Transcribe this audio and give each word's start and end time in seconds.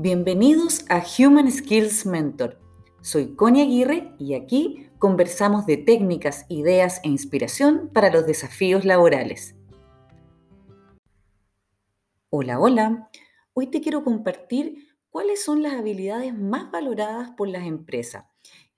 Bienvenidos 0.00 0.84
a 0.90 1.02
Human 1.18 1.50
Skills 1.50 2.06
Mentor. 2.06 2.60
Soy 3.00 3.34
Connie 3.34 3.62
Aguirre 3.62 4.14
y 4.16 4.34
aquí 4.34 4.86
conversamos 5.00 5.66
de 5.66 5.76
técnicas, 5.76 6.46
ideas 6.48 7.00
e 7.02 7.08
inspiración 7.08 7.90
para 7.92 8.08
los 8.08 8.24
desafíos 8.24 8.84
laborales. 8.84 9.56
Hola, 12.30 12.60
hola. 12.60 13.10
Hoy 13.54 13.72
te 13.72 13.80
quiero 13.80 14.04
compartir 14.04 14.86
cuáles 15.10 15.42
son 15.42 15.64
las 15.64 15.72
habilidades 15.72 16.32
más 16.32 16.70
valoradas 16.70 17.32
por 17.36 17.48
las 17.48 17.64
empresas 17.64 18.24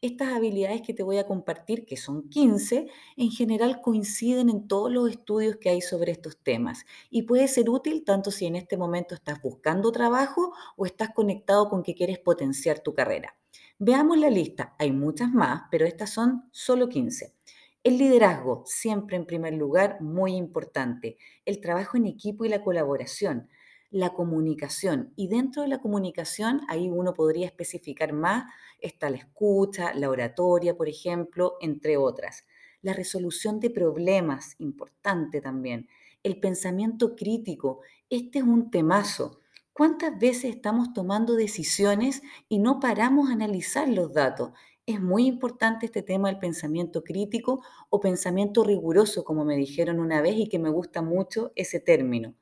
estas 0.02 0.32
habilidades 0.32 0.82
que 0.82 0.94
te 0.94 1.02
voy 1.02 1.18
a 1.18 1.26
compartir, 1.26 1.84
que 1.84 1.96
son 1.96 2.28
15, 2.30 2.88
en 3.16 3.30
general 3.30 3.80
coinciden 3.82 4.48
en 4.48 4.66
todos 4.66 4.90
los 4.90 5.10
estudios 5.10 5.56
que 5.56 5.68
hay 5.68 5.80
sobre 5.82 6.12
estos 6.12 6.38
temas 6.38 6.86
y 7.10 7.22
puede 7.22 7.48
ser 7.48 7.68
útil 7.68 8.04
tanto 8.04 8.30
si 8.30 8.46
en 8.46 8.56
este 8.56 8.76
momento 8.76 9.14
estás 9.14 9.42
buscando 9.42 9.92
trabajo 9.92 10.52
o 10.76 10.86
estás 10.86 11.10
conectado 11.14 11.68
con 11.68 11.82
que 11.82 11.94
quieres 11.94 12.18
potenciar 12.18 12.80
tu 12.80 12.94
carrera. 12.94 13.36
Veamos 13.78 14.18
la 14.18 14.30
lista, 14.30 14.74
hay 14.78 14.92
muchas 14.92 15.32
más, 15.32 15.62
pero 15.70 15.86
estas 15.86 16.10
son 16.10 16.48
solo 16.50 16.88
15. 16.88 17.34
El 17.82 17.96
liderazgo, 17.96 18.62
siempre 18.66 19.16
en 19.16 19.24
primer 19.24 19.54
lugar, 19.54 20.02
muy 20.02 20.34
importante. 20.34 21.16
El 21.46 21.60
trabajo 21.60 21.96
en 21.96 22.06
equipo 22.06 22.44
y 22.44 22.50
la 22.50 22.62
colaboración 22.62 23.48
la 23.90 24.10
comunicación. 24.10 25.12
Y 25.16 25.28
dentro 25.28 25.62
de 25.62 25.68
la 25.68 25.80
comunicación, 25.80 26.62
ahí 26.68 26.88
uno 26.88 27.12
podría 27.12 27.46
especificar 27.46 28.12
más, 28.12 28.44
está 28.80 29.10
la 29.10 29.18
escucha, 29.18 29.92
la 29.94 30.08
oratoria, 30.08 30.76
por 30.76 30.88
ejemplo, 30.88 31.56
entre 31.60 31.96
otras. 31.96 32.44
La 32.82 32.92
resolución 32.92 33.60
de 33.60 33.70
problemas, 33.70 34.54
importante 34.58 35.40
también. 35.40 35.88
El 36.22 36.38
pensamiento 36.38 37.16
crítico, 37.16 37.80
este 38.08 38.38
es 38.38 38.44
un 38.44 38.70
temazo. 38.70 39.40
¿Cuántas 39.72 40.18
veces 40.18 40.54
estamos 40.54 40.92
tomando 40.92 41.34
decisiones 41.34 42.22
y 42.48 42.58
no 42.58 42.80
paramos 42.80 43.30
a 43.30 43.32
analizar 43.32 43.88
los 43.88 44.12
datos? 44.12 44.52
Es 44.86 45.00
muy 45.00 45.26
importante 45.26 45.86
este 45.86 46.02
tema 46.02 46.28
del 46.28 46.38
pensamiento 46.38 47.02
crítico 47.02 47.62
o 47.90 48.00
pensamiento 48.00 48.64
riguroso, 48.64 49.24
como 49.24 49.44
me 49.44 49.56
dijeron 49.56 50.00
una 50.00 50.20
vez 50.20 50.36
y 50.36 50.48
que 50.48 50.58
me 50.58 50.70
gusta 50.70 51.02
mucho 51.02 51.52
ese 51.54 51.80
término. 51.80 52.34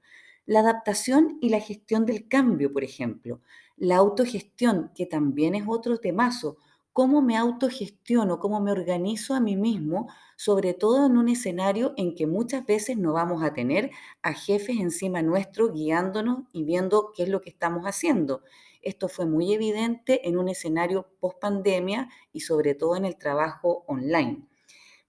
La 0.49 0.61
adaptación 0.61 1.37
y 1.43 1.51
la 1.51 1.61
gestión 1.61 2.07
del 2.07 2.27
cambio, 2.27 2.73
por 2.73 2.83
ejemplo. 2.83 3.43
La 3.77 3.97
autogestión, 3.97 4.91
que 4.95 5.05
también 5.05 5.55
es 5.55 5.65
otro 5.69 5.99
temazo. 5.99 6.57
¿Cómo 6.95 7.21
me 7.21 7.37
autogestiono? 7.37 8.39
¿Cómo 8.39 8.59
me 8.59 8.73
organizo 8.73 9.35
a 9.35 9.41
mí 9.41 9.57
mismo? 9.57 10.09
Sobre 10.39 10.73
todo 10.73 11.05
en 11.05 11.19
un 11.19 11.29
escenario 11.29 11.93
en 11.99 12.15
que 12.15 12.27
muchas 12.27 12.65
veces 12.65 12.97
no 12.97 13.13
vamos 13.13 13.43
a 13.43 13.53
tener 13.53 13.91
a 14.23 14.33
jefes 14.33 14.79
encima 14.81 15.21
nuestro 15.21 15.71
guiándonos 15.71 16.45
y 16.51 16.65
viendo 16.65 17.13
qué 17.15 17.25
es 17.25 17.29
lo 17.29 17.43
que 17.43 17.51
estamos 17.51 17.85
haciendo. 17.85 18.41
Esto 18.81 19.11
fue 19.11 19.27
muy 19.27 19.53
evidente 19.53 20.27
en 20.27 20.39
un 20.39 20.49
escenario 20.49 21.11
post 21.21 21.41
pandemia 21.41 22.09
y 22.33 22.41
sobre 22.41 22.75
todo 22.75 22.97
en 22.97 23.05
el 23.05 23.19
trabajo 23.19 23.85
online. 23.87 24.49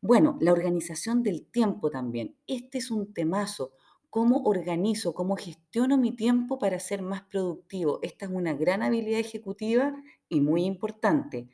Bueno, 0.02 0.38
la 0.42 0.52
organización 0.52 1.24
del 1.24 1.46
tiempo 1.46 1.90
también. 1.90 2.36
Este 2.46 2.80
es 2.80 2.92
un 2.92 3.14
temazo 3.14 3.72
cómo 4.10 4.44
organizo, 4.44 5.14
cómo 5.14 5.36
gestiono 5.36 5.98
mi 5.98 6.12
tiempo 6.12 6.58
para 6.58 6.80
ser 6.80 7.02
más 7.02 7.22
productivo. 7.24 8.00
Esta 8.02 8.26
es 8.26 8.32
una 8.32 8.54
gran 8.54 8.82
habilidad 8.82 9.20
ejecutiva 9.20 9.96
y 10.28 10.42
muy 10.42 10.66
importante. 10.66 11.48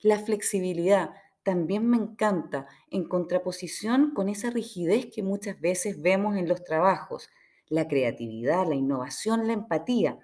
La 0.00 0.18
flexibilidad 0.18 1.10
también 1.42 1.88
me 1.88 1.96
encanta 1.96 2.66
en 2.90 3.04
contraposición 3.04 4.12
con 4.14 4.28
esa 4.28 4.50
rigidez 4.50 5.06
que 5.12 5.22
muchas 5.22 5.60
veces 5.60 6.00
vemos 6.00 6.36
en 6.36 6.48
los 6.48 6.62
trabajos. 6.64 7.30
La 7.68 7.88
creatividad, 7.88 8.66
la 8.68 8.74
innovación, 8.74 9.46
la 9.46 9.54
empatía. 9.54 10.18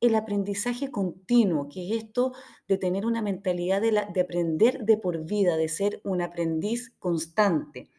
El 0.00 0.14
aprendizaje 0.14 0.90
continuo, 0.90 1.68
que 1.68 1.88
es 1.88 2.04
esto 2.04 2.32
de 2.68 2.78
tener 2.78 3.04
una 3.04 3.22
mentalidad 3.22 3.80
de, 3.80 3.90
de 4.12 4.20
aprender 4.20 4.84
de 4.84 4.96
por 4.96 5.24
vida, 5.24 5.56
de 5.56 5.68
ser 5.68 6.00
un 6.04 6.22
aprendiz 6.22 6.92
constante 6.98 7.90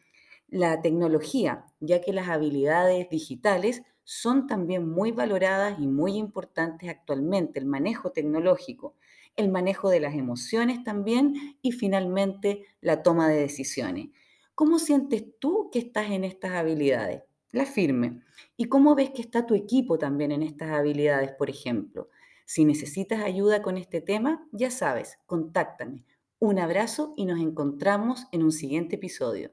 la 0.54 0.80
tecnología, 0.80 1.66
ya 1.80 2.00
que 2.00 2.12
las 2.12 2.28
habilidades 2.28 3.10
digitales 3.10 3.82
son 4.04 4.46
también 4.46 4.88
muy 4.88 5.10
valoradas 5.10 5.80
y 5.80 5.88
muy 5.88 6.16
importantes 6.16 6.88
actualmente, 6.88 7.58
el 7.58 7.66
manejo 7.66 8.12
tecnológico, 8.12 8.94
el 9.34 9.50
manejo 9.50 9.90
de 9.90 9.98
las 9.98 10.14
emociones 10.14 10.84
también 10.84 11.56
y 11.60 11.72
finalmente 11.72 12.66
la 12.80 13.02
toma 13.02 13.28
de 13.28 13.40
decisiones. 13.40 14.10
¿Cómo 14.54 14.78
sientes 14.78 15.24
tú 15.40 15.70
que 15.72 15.80
estás 15.80 16.12
en 16.12 16.22
estas 16.22 16.52
habilidades? 16.52 17.24
La 17.50 17.66
firme. 17.66 18.22
¿Y 18.56 18.66
cómo 18.66 18.94
ves 18.94 19.10
que 19.10 19.22
está 19.22 19.46
tu 19.46 19.56
equipo 19.56 19.98
también 19.98 20.30
en 20.30 20.44
estas 20.44 20.70
habilidades, 20.70 21.32
por 21.32 21.50
ejemplo? 21.50 22.10
Si 22.44 22.64
necesitas 22.64 23.24
ayuda 23.24 23.60
con 23.60 23.76
este 23.76 24.00
tema, 24.00 24.46
ya 24.52 24.70
sabes, 24.70 25.18
contáctame. 25.26 26.04
Un 26.38 26.60
abrazo 26.60 27.12
y 27.16 27.24
nos 27.24 27.40
encontramos 27.40 28.28
en 28.30 28.44
un 28.44 28.52
siguiente 28.52 28.94
episodio. 28.94 29.50